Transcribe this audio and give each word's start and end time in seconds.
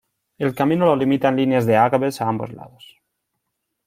El 0.39 0.55
camino 0.55 0.87
lo 0.87 0.95
limitan 0.95 1.35
líneas 1.35 1.67
de 1.67 1.77
agaves 1.77 2.21
a 2.21 2.27
ambos 2.27 2.51
lados. 2.53 2.97